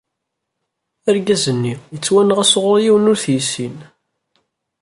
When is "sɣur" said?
2.51-2.77